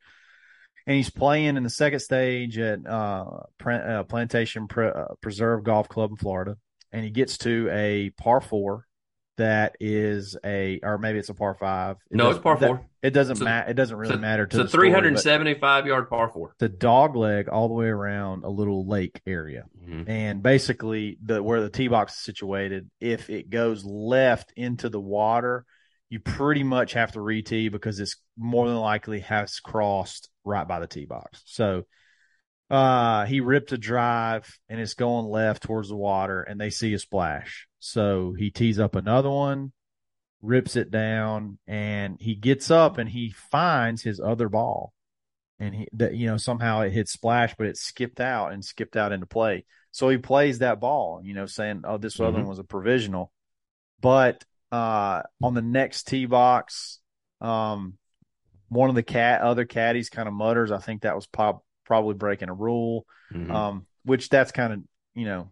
[0.86, 5.88] and he's playing in the second stage at uh, uh, Plantation Pre- uh, Preserve Golf
[5.90, 6.58] Club in Florida,
[6.92, 8.86] and he gets to a par four
[9.38, 11.98] that is a, or maybe it's a par five.
[12.12, 12.86] It No, it's par that- four.
[13.04, 13.70] It doesn't matter.
[13.70, 16.56] It doesn't really a- matter to It's a the story, 375 yard par four.
[16.60, 20.10] the dog leg all the way around a little lake area Mhm.
[20.10, 25.00] and basically the where the tee box is situated if it goes left into the
[25.00, 25.66] water
[26.10, 30.80] you pretty much have to re-tee because it's more than likely has crossed right by
[30.80, 31.84] the tee box so
[32.70, 36.94] uh he ripped a drive and it's going left towards the water and they see
[36.94, 39.72] a splash so he tees up another one
[40.42, 44.94] rips it down and he gets up and he finds his other ball
[45.60, 48.96] and he that you know somehow it hit splash but it skipped out and skipped
[48.96, 52.42] out into play so he plays that ball you know saying oh this other Mhm.
[52.42, 53.32] one was a provisional
[54.00, 57.00] but uh on the next tee box
[57.42, 57.98] um
[58.70, 62.14] one of the cat other caddies kind of mutters i think that was pop, probably
[62.14, 63.52] breaking a rule Mhm.
[63.52, 64.80] um which that's kind of
[65.16, 65.52] you know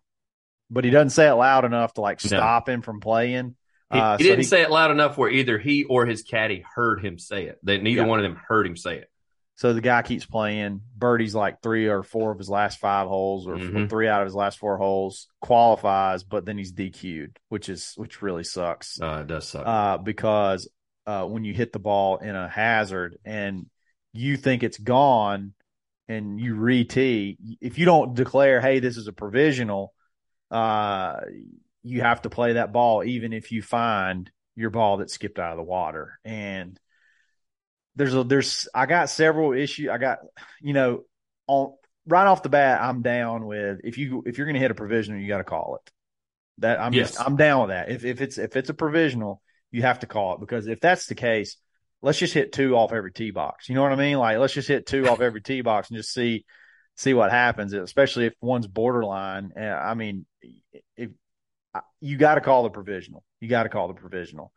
[0.69, 2.27] but he doesn't say it loud enough to like No.
[2.27, 3.55] stop him from playing
[3.93, 6.23] he, uh, he so didn't he- say it loud enough where either he or his
[6.23, 7.59] caddy heard him say it.
[7.63, 8.07] That neither Yeah.
[8.07, 9.09] one of them heard him say it.
[9.57, 10.81] So the guy keeps playing.
[10.97, 13.89] Birdie's like three or four of his last five holes, or Mhm.
[13.89, 15.27] three out of his last four holes.
[15.39, 18.99] Qualifies, but then he's DQ'd, which is which really sucks.
[18.99, 19.65] Uh, it does suck.
[19.65, 20.67] Uh, because
[21.07, 23.67] uh, when you hit the ball in a hazard and
[24.11, 25.53] you think it's gone,
[26.09, 29.93] and you re tee, if you don't declare, "Hey, this is a provisional,"
[30.55, 31.21] uh,
[31.83, 35.51] you have to play that ball, even if you find your ball that skipped out
[35.51, 36.19] of the water.
[36.23, 36.79] And
[37.95, 39.89] there's a there's I got several issues.
[39.89, 40.19] I got
[40.61, 41.03] you know
[41.47, 41.73] on
[42.07, 44.75] right off the bat, I'm down with if you if you're going to hit a
[44.75, 45.91] provisional, you got to call it.
[46.59, 47.15] That I'm Yes.
[47.15, 47.89] just I'm down with that.
[47.89, 49.41] If if it's if it's a provisional,
[49.71, 51.57] you have to call it because if that's the case,
[52.01, 53.67] let's just hit two off every tee box.
[53.69, 54.17] You know what I mean?
[54.17, 56.45] Like let's just hit two off every tee box and just see
[56.95, 57.73] see what happens.
[57.73, 59.51] Especially if one's borderline.
[59.57, 60.25] I mean,
[60.95, 61.09] if
[62.01, 64.51] you got to call the provisional, you got to call the provisional.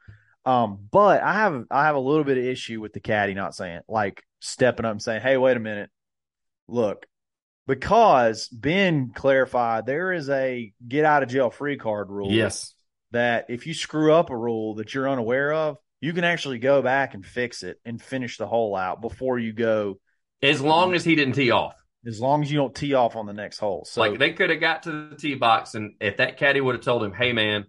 [0.44, 3.54] Um, but I have I have a little bit of issue with the caddy not
[3.54, 5.90] saying like stepping up and saying, "Hey, wait a minute,
[6.68, 7.06] look,"
[7.66, 12.30] because Ben clarified there is a get out of jail free card rule.
[12.32, 12.74] yes.
[13.10, 16.82] that if you screw up a rule that you're unaware of, you can actually go
[16.82, 19.98] back and fix it and finish the hole out before you go,
[20.42, 21.74] As long as he didn't tee off.
[22.08, 23.84] As long as you don't tee off on the next hole.
[23.84, 26.74] So like they could have got to the tee box, and if that caddy would
[26.74, 27.66] have told him, "Hey, man,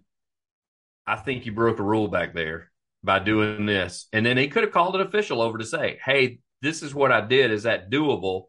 [1.06, 2.72] I think you broke a rule back there
[3.04, 6.40] by doing this," and then he could have called an official over to say, "Hey,
[6.62, 7.50] this is what I did.
[7.50, 8.46] Is that doable?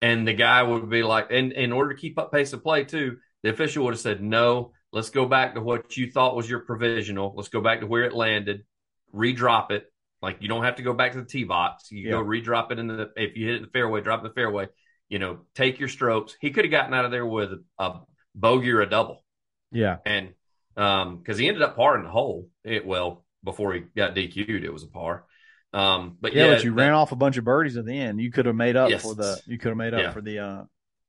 [0.00, 2.84] And the guy would be like, and in order to keep up pace of play
[2.84, 6.48] too, the official would have said, no, let's go back to what you thought was
[6.50, 7.34] your provisional.
[7.36, 8.64] Let's go back to where it landed,
[9.12, 9.84] redrop it.
[10.20, 11.90] Like you don't have to go back to the tee box.
[11.90, 12.10] You Yeah.
[12.12, 14.28] go redrop it in the if you hit it in the fairway, drop it in
[14.28, 14.68] the fairway.
[15.12, 16.34] You know, take your strokes.
[16.40, 17.90] He could have gotten out of there with a,
[18.34, 19.22] bogey or a double,
[19.70, 19.98] Yeah.
[20.06, 20.32] and
[20.74, 22.48] um, because he ended up parring the hole.
[22.64, 25.26] It well before he got DQ'd, it was a par.
[25.74, 27.92] Um, but Yeah, yeah, but you that- ran off a bunch of birdies at the
[27.92, 28.22] end.
[28.22, 29.02] You could have made up Yes.
[29.02, 30.12] for the you could have made up Yeah.
[30.12, 30.64] for the uh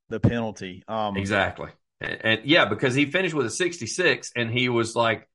[0.09, 0.83] the penalty.
[0.85, 1.69] Um Exactly.
[2.01, 5.29] And, and yeah, because he finished with a 66 and he was like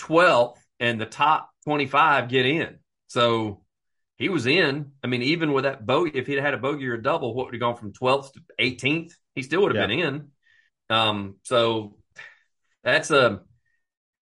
[0.00, 2.78] 12th and the top 25 get in.
[3.06, 3.62] So
[4.20, 4.92] he was in.
[5.02, 7.46] I mean, even with that bogey, if he'd had a bogey or a double, what
[7.46, 9.12] would have gone from 12th to 18th?
[9.34, 10.28] He still would have been in.
[10.90, 11.96] Um, so
[12.84, 13.40] that's a,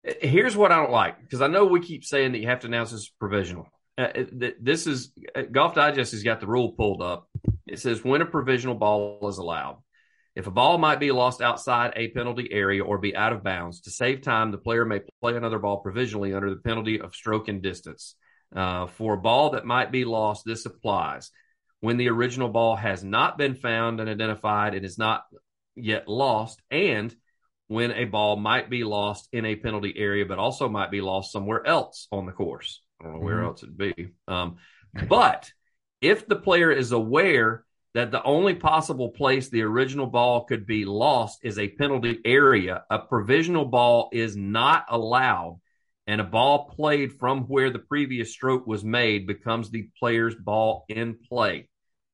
[0.05, 2.69] here's what I don't like because I know we keep saying that you have to
[2.69, 3.67] announce this provisional.
[3.99, 4.13] Uh,
[4.61, 7.29] this is uh, Golf Digest has got the rule pulled up.
[7.67, 9.79] It says when a provisional ball is allowed.
[10.37, 13.81] If a ball might be lost outside a penalty area or be out of bounds,
[13.81, 17.49] to save time, the player may play another ball provisionally under the penalty of stroke
[17.49, 18.15] and distance.
[18.55, 21.31] Uh, for a ball that might be lost, this applies.
[21.81, 25.25] When the original ball has not been found and identified, it is not
[25.77, 27.15] yet lost, and
[27.69, 31.31] when a ball might be lost in a penalty area, but also might be lost
[31.31, 32.83] somewhere else on the course.
[33.01, 33.45] I don't know where Mhm.
[33.45, 34.09] else it'd be.
[34.27, 34.57] Um,
[35.09, 35.53] but
[36.01, 40.85] if the player is aware that the only possible place the original ball could be
[40.85, 45.61] lost is a penalty area, a provisional ball is not allowed,
[46.09, 50.87] and a ball played from where the previous stroke was made becomes the player's ball
[50.89, 51.69] in play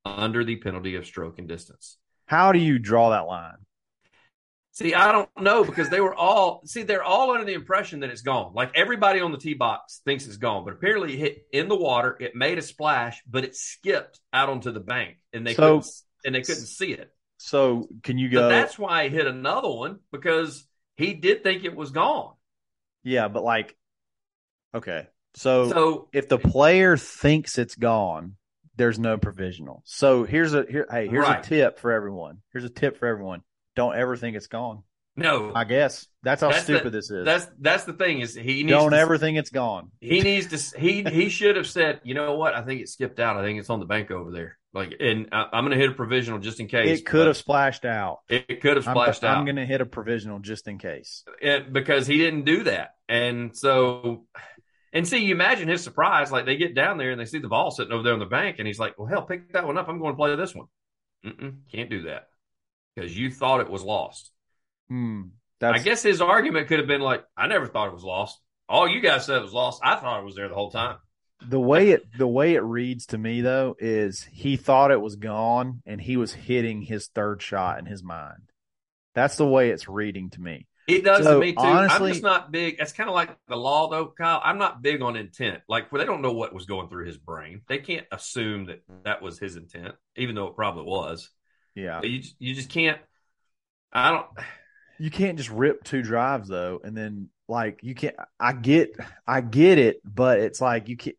[0.05, 1.97] under the penalty of stroke and distance.
[2.27, 3.57] how do you draw that line?
[4.73, 8.11] See, I don't know because they were all see they're all under the impression that
[8.11, 8.53] it's gone.
[8.55, 11.77] Like everybody on the tee box thinks it's gone, but apparently it hit in the
[11.77, 15.79] water, it made a splash, but it skipped out onto the bank, and they So-
[15.79, 15.93] couldn't
[16.27, 17.11] and they couldn't see it.
[17.39, 21.63] So can you But go that's why he hit another one because he did think
[21.65, 22.33] it was gone.
[23.05, 23.77] Yeah, but like
[24.75, 25.07] okay.
[25.35, 28.37] So, So if the player thinks it's gone,
[28.77, 29.83] there's no provisional.
[29.85, 31.45] So here's a here hey, here's Right.
[31.45, 32.39] a tip for everyone.
[32.53, 33.43] Here's a tip for everyone.
[33.77, 34.83] Don't ever think it's gone.
[35.17, 36.07] no, I guess.
[36.23, 37.25] That's how That's stupid the- this is.
[37.25, 39.91] that's that's the thing is he needs Don't to, ever think it's gone.
[40.01, 43.21] he needs to he he should have said you know what I think it skipped
[43.21, 45.81] out I think it's on the bank over there like and I, I'm going to
[45.81, 48.21] hit a provisional just in case It could have splashed out.
[48.29, 51.23] it, could have I'm, splashed out I'm going to hit a provisional just in case.
[51.41, 52.95] it, because he didn't do that.
[53.09, 54.25] And so,
[54.95, 56.33] and see, you imagine his surprise.
[56.33, 58.27] Like they get down there and they see the ball sitting over there on the
[58.27, 59.89] bank, and he's like, "Well, hell, pick that one up.
[59.89, 60.67] I'm going to play this one."
[61.27, 62.29] Mm-mm, can't do that
[62.95, 64.31] because you thought it was lost.
[64.89, 65.23] Hmm.
[65.61, 68.41] That's, I guess his argument could have been like, "I never thought it was lost.
[68.69, 69.83] All you guys said it was lost.
[69.85, 70.97] I thought it was there the whole time."
[71.49, 75.17] the way it the way it reads to me though is he thought it was
[75.17, 78.51] gone and he was hitting his third shot in his mind.
[79.15, 80.67] That's the way it's reading to me.
[80.87, 81.61] It does So, to me too.
[81.61, 82.77] I'm just not big.
[82.79, 84.41] It's kind of like the law, though, Kyle.
[84.45, 85.63] I'm not big on intent.
[85.69, 87.63] Like where they don't know what was going through his brain.
[87.69, 91.31] They can't assume that that was his intent, even though it probably was.
[91.75, 92.03] Yeah.
[92.03, 92.99] You just, you just can't.
[93.93, 94.27] I don't.
[94.97, 98.93] You can't just rip two drives though and then like you can't I get
[99.27, 101.17] I get it but it's like you can't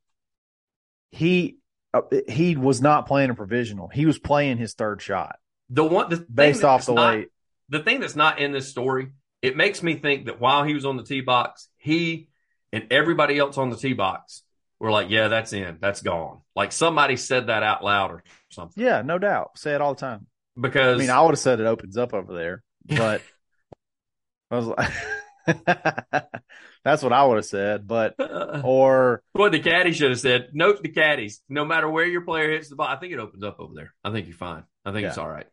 [1.11, 1.57] he
[1.93, 3.89] uh, he was not playing a provisional.
[3.89, 5.35] He was playing his third shot
[5.69, 7.25] The one the based off the not- way
[7.67, 9.09] the thing that's not in this story.
[9.45, 12.29] It makes me think that while he was on the tee box, he
[12.73, 14.41] and everybody else on the tee box
[14.79, 15.77] were like, "Yeah, that's in.
[15.79, 18.83] That's gone." Like somebody said that out loud or something.
[18.83, 19.57] Yeah, no doubt.
[19.59, 20.25] Say it all the time.
[20.59, 23.21] Because I mean, I would have said it opens up over there, but
[24.51, 24.91] I was like,
[26.83, 27.87] that's what I would have said.
[27.87, 28.15] But
[28.63, 30.49] or What the caddy should have said.
[30.53, 31.41] Note the caddies.
[31.49, 33.93] No matter where your player hits the ball, I think it opens up over there.
[34.03, 34.63] I think you're fine.
[34.83, 35.45] I think it's all right.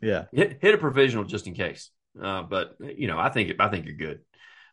[0.00, 1.90] yeah, Hit, hit a provisional just in case.
[2.20, 4.20] Uh, but you know, I think I think you're good.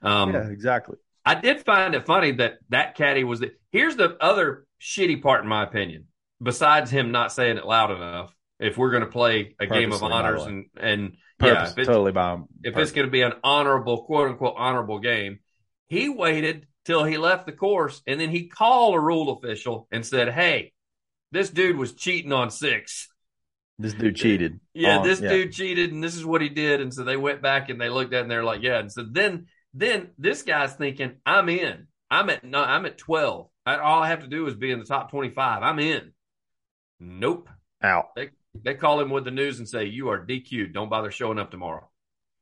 [0.01, 0.97] Um, yeah, exactly.
[1.25, 3.51] I did find it funny that that caddy was the.
[3.71, 6.07] Here's the other shitty part, in my opinion.
[6.41, 9.99] Besides him not saying it loud enough, if we're going to play a game of
[9.99, 13.11] Purposely, by the honors and and yeah, Purpose, it's, totally by if it's going to
[13.11, 15.39] be an honorable, quote unquote, honorable game,
[15.87, 20.05] he waited till he left the course and then he called a rule official and
[20.05, 20.73] said, Hey,
[21.31, 23.09] this dude was cheating on six.
[23.79, 24.59] This dude cheated.
[24.73, 25.29] Yeah, on- this yeah.
[25.29, 26.81] dude cheated and this is what he did.
[26.81, 28.79] And so they went back and they looked at it and they're like, Yeah.
[28.79, 31.87] And so then, then this guy's thinking, I'm in.
[32.09, 33.47] I'm at, no, I'm at 12.
[33.65, 35.63] I, all I have to do is be in the top 25.
[35.63, 36.11] I'm in.
[36.99, 37.49] Nope.
[37.81, 38.07] out.
[38.15, 38.29] They
[38.63, 40.73] they call him with the news and say, You are DQ'd.
[40.73, 41.89] Don't bother showing up tomorrow.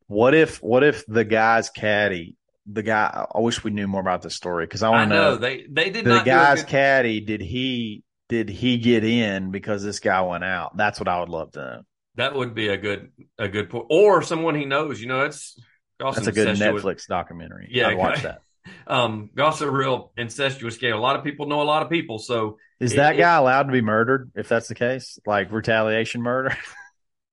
[0.08, 3.26] What if what if the guy's caddy, the guy?
[3.34, 5.66] I wish we knew more about this story because I want to know know they
[5.70, 7.22] they did the guy's good- caddy.
[7.22, 10.78] Did he did he get in because this guy went out?
[10.78, 11.82] That's what I would love to know.
[12.16, 15.02] That would be a good a good point, or someone he knows.
[15.02, 15.60] You know, it's
[16.00, 17.70] that's a good Netflix documentary.
[17.72, 18.42] Yeah, I'd watch that.
[18.86, 20.94] Um, Goss a real incestuous game.
[20.94, 22.20] A lot of people know a lot of people.
[22.20, 25.18] So is it, that guy it, allowed to be murdered if that's the case?
[25.26, 26.56] Like retaliation murder?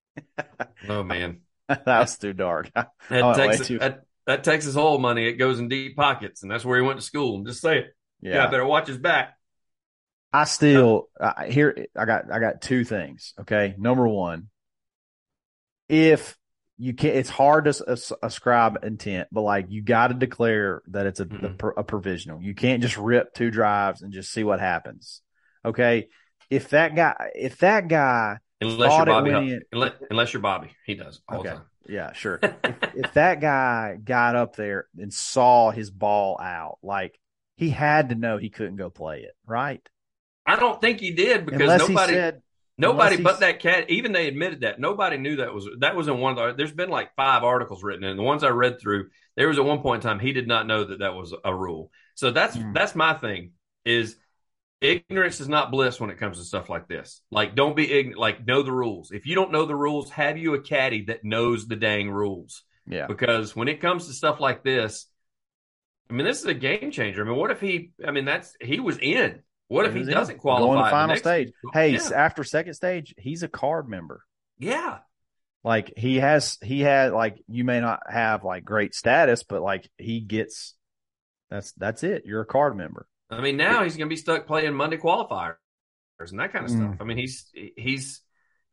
[0.88, 2.70] oh man, that was too dark.
[2.74, 3.78] That, Texas, too...
[3.78, 7.00] That, that Texas Hole money, it goes in deep pockets, and that's where he went
[7.00, 7.44] to school.
[7.44, 7.96] Just say it.
[8.22, 9.35] Yeah, yeah better watch his back.
[10.36, 11.86] I still uh, here.
[11.96, 13.32] I got I got two things.
[13.40, 14.48] Okay, number one,
[15.88, 16.36] if
[16.76, 21.20] you can't, it's hard to ascribe intent, but like you got to declare that it's
[21.20, 21.66] a, mm-hmm.
[21.66, 22.42] a, a provisional.
[22.42, 25.22] You can't just rip two drives and just see what happens.
[25.64, 26.08] Okay,
[26.50, 30.96] if that guy, if that guy, unless you're Bobby, in, unless, unless, you're Bobby, he
[30.96, 31.48] does all okay.
[31.48, 31.64] the time.
[31.88, 32.40] Yeah, sure.
[32.42, 37.18] if, if that guy got up there and saw his ball out, like
[37.56, 39.80] he had to know he couldn't go play it, right?
[40.46, 42.42] I don't think he did because Unless nobody said,
[42.78, 43.90] nobody but that cat.
[43.90, 46.54] Even they admitted that nobody knew that was that was in one of the.
[46.56, 49.64] There's been like five articles written, and the ones I read through, there was at
[49.64, 51.90] one point in time he did not know that that was a rule.
[52.14, 52.72] So that's mm.
[52.72, 53.52] that's my thing
[53.84, 54.16] is
[54.80, 57.20] ignorance is not bliss when it comes to stuff like this.
[57.30, 58.18] Like, don't be ignorant.
[58.18, 59.10] Like, know the rules.
[59.10, 62.62] If you don't know the rules, have you a caddy that knows the dang rules.
[62.86, 63.06] Yeah.
[63.06, 65.06] Because when it comes to stuff like this,
[66.08, 67.24] I mean, this is a game changer.
[67.24, 67.92] I mean, what if he?
[68.06, 69.40] I mean, that's he was in.
[69.68, 70.64] What if he, doesn't qualify?
[70.64, 71.52] Going to final stage.
[71.72, 72.10] Hey, yeah.
[72.14, 74.22] after second stage, he's a card member.
[74.58, 74.98] Yeah.
[75.64, 79.88] Like he has, he had like you may not have like great status, but like
[79.98, 80.74] he gets.
[81.50, 82.24] That's that's it.
[82.24, 83.06] You're a card member.
[83.30, 85.56] I mean, now he's going to be stuck playing Monday qualifiers
[86.20, 86.76] and that kind of mm.
[86.76, 86.96] stuff.
[87.00, 88.20] I mean, he's he's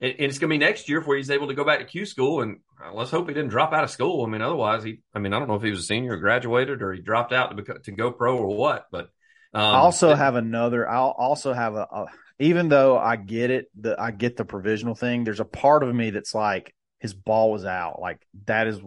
[0.03, 2.06] and it's going to be next year before he's able to go back to Q
[2.06, 2.41] school.
[2.41, 4.25] And uh, let's hope he didn't drop out of school.
[4.25, 4.99] I mean, otherwise, he.
[5.13, 7.32] I mean, I don't know if he was a senior or graduated or he dropped
[7.32, 8.88] out to to go pro or what.
[8.91, 9.10] But
[9.53, 10.89] um, I also have another.
[10.89, 12.05] I'll also have a, a.
[12.39, 15.23] Even though I get it, the I get the provisional thing.
[15.23, 18.01] There's a part of me that's like his ball was out.
[18.01, 18.81] Like that is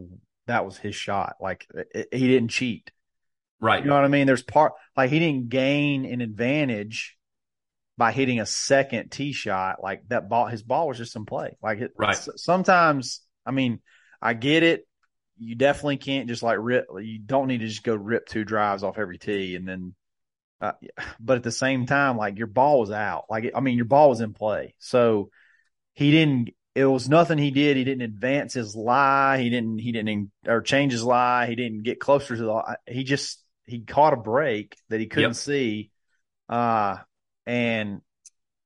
[0.47, 1.37] that was his shot.
[1.41, 2.91] Like it, he didn't cheat.
[3.61, 3.83] Right.
[3.83, 4.27] You know what I mean?
[4.27, 7.17] There's part like he didn't gain an advantage
[7.97, 9.83] by hitting a second tee shot.
[9.83, 11.57] Like that ball, his ball was just in play.
[11.63, 12.17] Like it, right.
[12.37, 13.81] Sometimes, I mean,
[14.21, 14.87] I get it.
[15.39, 16.87] You definitely can't just like rip.
[17.01, 19.95] You don't need to just go rip two drives off every tee and then.
[20.61, 20.73] Uh,
[21.21, 23.25] but at the same time, like your ball was out.
[23.29, 24.75] Like I mean, your ball was in play.
[24.79, 25.31] So
[25.95, 26.51] he didn't.
[26.75, 27.79] It was nothing he did.
[27.79, 29.39] He didn't advance his lie.
[29.39, 29.79] He didn't.
[29.79, 31.47] He didn't or change his lie.
[31.47, 32.79] He didn't get closer to the.
[32.87, 35.37] He just he caught a break that he couldn't yep.
[35.37, 35.91] see,
[36.49, 36.99] uh,
[37.47, 38.01] and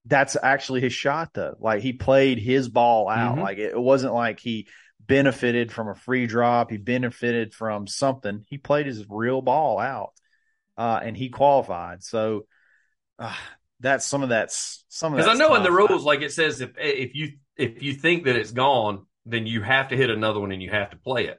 [0.06, 1.56] that's actually his shot though.
[1.60, 3.34] Like he played his ball out.
[3.34, 3.42] Mm-hmm.
[3.42, 6.70] Like it, it wasn't like he benefited from a free drop.
[6.70, 8.44] He benefited from something.
[8.48, 10.12] He played his real ball out,
[10.80, 12.02] uh, and he qualified.
[12.02, 12.46] So
[13.18, 13.34] uh,
[13.80, 16.60] that's some of that's some of because I know in the rules, like it says,
[16.60, 20.40] if if you if you think that it's gone, then you have to hit another
[20.40, 21.38] one and you have to play it.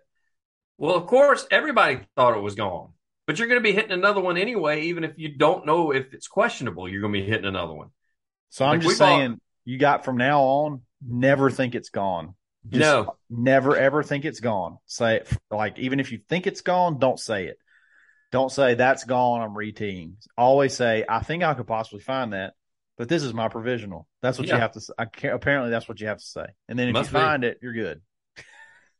[0.77, 2.93] Well, of course, everybody thought it was gone
[3.31, 6.13] but you're going to be hitting another one anyway, even if you don't know if
[6.13, 6.89] it's questionable.
[6.89, 7.89] You're going to be hitting another one.
[8.49, 12.35] So I'm just saying, you got from now on, never think it's gone.
[12.67, 14.79] Just no, never ever think it's gone.
[14.85, 17.57] Say it like even if you think it's gone, don't say it.
[18.31, 19.41] Don't say that's gone.
[19.41, 20.13] I'm reteeing.
[20.37, 22.53] Always say I think I could possibly find that,
[22.97, 24.07] but this is my provisional.
[24.21, 24.55] That's what yeah.
[24.55, 24.81] you have to.
[24.81, 24.93] say.
[25.23, 26.45] apparently, that's what you have to say.
[26.69, 28.01] And then if Must you find it, you're good.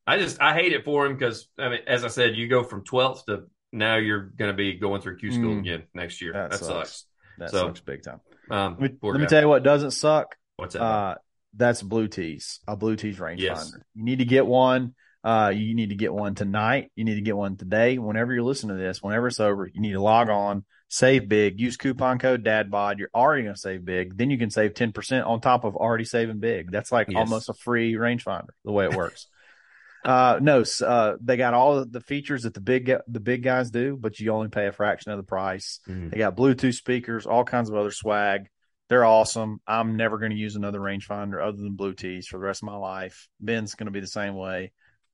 [0.06, 2.64] I just I hate it for him because I mean, as I said, you go
[2.64, 6.22] from 12th to now you're going to be going through Q school mm, again next
[6.22, 6.34] year.
[6.34, 6.68] That, that sucks.
[6.68, 7.06] sucks.
[7.38, 8.20] That so, sucks big time.
[8.50, 10.36] Um, let me, let me tell you what doesn't suck.
[10.58, 10.82] What's that?
[10.82, 11.16] Uh,
[11.56, 13.40] that's Blue Tees, a Blue Tees rangefinder.
[13.40, 13.74] Yes.
[13.94, 14.96] You need to get one.
[15.24, 16.92] Uh, you need to get one tonight.
[16.96, 17.98] You need to get one today.
[17.98, 21.60] Whenever you're listening to this, whenever it's over, you need to log on, save big,
[21.60, 22.98] use coupon code DADBOD.
[22.98, 24.18] You're already going to save big.
[24.18, 26.72] Then you can save 10% on top of already saving big.
[26.72, 27.18] That's like yes.
[27.20, 29.28] almost a free rangefinder, the way it works.
[30.04, 33.96] Uh, no, uh, they got all the features that the big the big guys do,
[33.96, 35.80] but you only pay a fraction of the price.
[35.88, 36.10] Mm-hmm.
[36.10, 38.48] They got Bluetooth speakers, all kinds of other swag.
[38.90, 39.62] They're awesome.
[39.68, 42.66] I'm never going to use another rangefinder other than Blue Tees for the rest of
[42.68, 43.30] my life.
[43.40, 44.72] Ben's going to be the same way.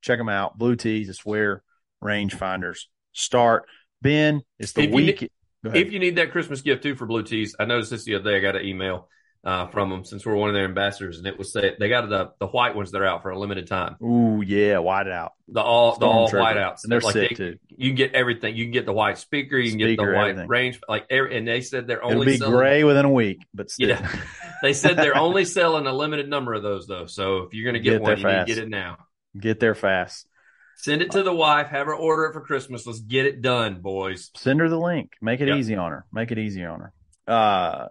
[0.07, 0.57] Check them out.
[0.57, 1.61] Blue Tees is where
[2.01, 3.65] rangefinders start.
[4.01, 5.21] Ben, it's the if week.
[5.21, 5.29] You
[5.65, 8.15] need, if you need that Christmas gift too for Blue Tees, I noticed this the
[8.15, 8.37] other day.
[8.37, 9.09] I got an email
[9.43, 12.07] uh, from them since we're one of their ambassadors, and it was say they got
[12.07, 13.97] the the white ones that are out for a limited time.
[14.01, 15.33] Ooh, yeah, white out.
[15.49, 16.41] The all Storm the all trigger.
[16.41, 17.57] white outs, and they're like sick they, too.
[17.67, 18.55] You can get everything.
[18.55, 19.57] You can get the white speaker.
[19.57, 20.47] You can speaker, get the white everything.
[20.47, 20.79] range.
[20.87, 23.89] Like, and they said they're only It'll be selling, gray within a week, but still.
[23.89, 24.09] yeah,
[24.61, 27.07] they said they're only selling a limited number of those though.
[27.07, 28.99] So if you're going to get, get one, you need to get it now.
[29.39, 30.27] Get there fast.
[30.77, 31.67] Send it to the wife.
[31.67, 32.85] Have her order it for Christmas.
[32.85, 34.29] Let's get it done, boys.
[34.35, 35.13] Send her the link.
[35.21, 35.57] Make it yep.
[35.57, 36.05] easy on her.
[36.11, 36.93] Make it easy on her.
[37.27, 37.88] Uh,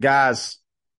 [0.00, 0.58] guys,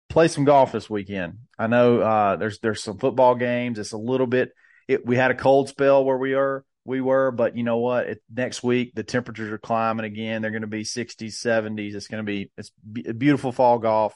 [0.10, 1.39] play some golf this weekend.
[1.58, 3.80] I know uh, there's there's some football games.
[3.80, 4.52] It's a little bit.
[4.88, 8.08] It, we had a cold spell where we are we were, but you know what?
[8.08, 10.41] It, next week the temperatures are climbing again.
[10.41, 11.93] They're going to be 60s, 70s.
[11.93, 14.14] It's going to be it's be, beautiful fall golf.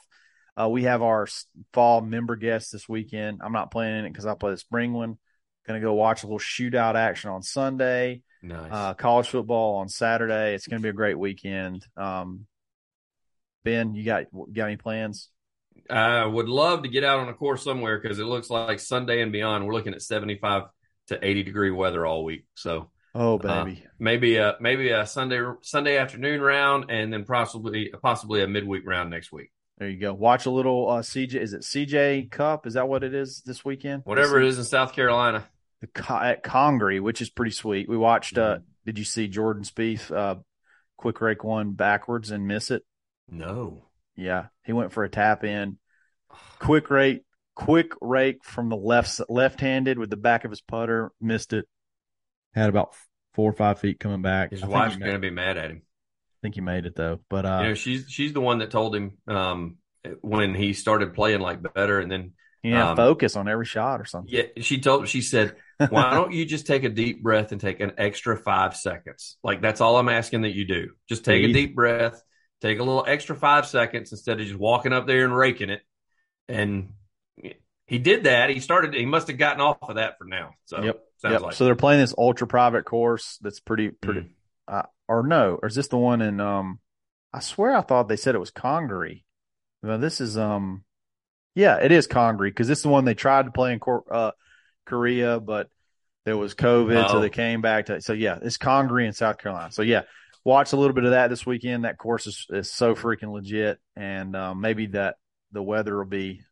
[0.60, 1.26] Uh, we have our
[1.72, 3.40] fall member guests this weekend.
[3.42, 5.18] I'm not playing in it because I play the spring one.
[5.66, 8.22] Going to go watch a little shootout action on Sunday.
[8.42, 8.70] Nice.
[8.70, 10.54] Uh, college football on Saturday.
[10.54, 11.86] It's going to be a great weekend.
[11.96, 12.46] Um,
[13.64, 15.30] ben, you got got any plans?
[15.88, 19.22] I would love to get out on a course somewhere because it looks like Sunday
[19.22, 19.66] and beyond.
[19.66, 20.64] We're looking at 75
[21.08, 22.44] to 80 degree weather all week.
[22.54, 27.92] So, oh baby, uh, maybe a maybe a Sunday Sunday afternoon round, and then possibly
[28.02, 29.50] possibly a midweek round next week.
[29.78, 30.14] There you go.
[30.14, 31.34] Watch a little uh, CJ.
[31.34, 32.66] Is it CJ Cup?
[32.66, 34.02] Is that what it is this weekend?
[34.04, 35.48] Whatever it is in South Carolina.
[35.94, 37.88] The, at Congaree, which is pretty sweet.
[37.88, 38.38] We watched.
[38.38, 38.64] Uh, mm-hmm.
[38.86, 40.36] did you see Jordan Spieth uh,
[40.96, 42.84] quick rake one backwards and miss it?
[43.28, 43.86] No.
[44.16, 45.78] Yeah, he went for a tap in,
[46.58, 47.22] quick rake,
[47.54, 51.66] quick rake from the left left handed with the back of his putter, missed it.
[52.54, 52.94] Had about
[53.34, 54.50] four or five feet coming back.
[54.50, 57.20] His wife's going to be mad at him I think he made it though.
[57.28, 59.76] But uh, you know, she's she's the one that told him um,
[60.20, 62.32] when he started playing like better, and then
[62.64, 64.34] yeah, um, focus on every shot or something.
[64.34, 65.56] Yeah, she told she said,
[65.90, 69.36] "Why don't you just take a deep breath and take an extra five seconds?
[69.44, 70.92] Like that's all I'm asking that you do.
[71.06, 72.22] Just take a deep breath,
[72.62, 75.82] take a little extra five seconds instead of just walking up there and raking it."
[76.48, 76.94] And
[77.86, 78.48] he did that.
[78.48, 78.94] He started.
[78.94, 80.52] He must have gotten off of that for now.
[80.64, 81.42] So yep, yep.
[81.42, 84.20] Like so they're playing this ultra private course that's pretty pretty.
[84.20, 84.30] Mm.
[84.66, 86.80] Uh, or no, or is this the one in um
[87.30, 89.26] I swear I thought they said it was Congaree.
[89.82, 90.84] Well, this is um
[91.54, 93.80] yeah, it is Congaree because this is the one they tried to play in
[94.10, 94.32] uh,
[94.86, 95.68] Korea, but
[96.24, 97.08] there was COVID, oh.
[97.12, 98.00] so they came back to.
[98.00, 99.70] So yeah, it's Congaree in South Carolina.
[99.70, 100.02] So yeah,
[100.44, 101.84] watch a little bit of that this weekend.
[101.84, 105.16] That course is, is so freaking legit, and um, maybe that
[105.52, 106.42] the weather will be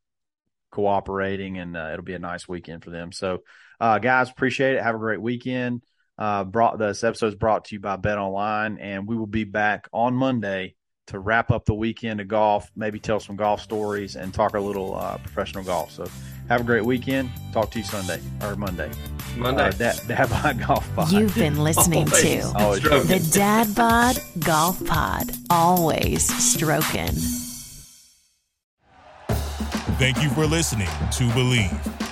[0.70, 3.12] cooperating, and uh, it'll be a nice weekend for them.
[3.12, 3.42] So,
[3.80, 4.82] uh, guys, appreciate it.
[4.82, 5.82] Have a great weekend.
[6.16, 9.44] Uh, brought this episode is brought to you by Bet Online, and we will be
[9.44, 10.76] back on Monday
[11.12, 14.60] to wrap up the weekend of golf, maybe tell some golf stories, and talk a
[14.60, 15.92] little uh, professional golf.
[15.92, 16.06] So
[16.48, 17.30] have a great weekend.
[17.52, 18.90] Talk to you Sunday or Monday.
[19.36, 19.64] Monday.
[19.64, 21.12] Uh, Dad, Dad Bod Golf Pod.
[21.12, 25.30] You've been listening to Always the Dad Bod Golf Pod.
[25.50, 27.12] Always stroking.
[29.98, 32.11] Thank you for listening to Bleav.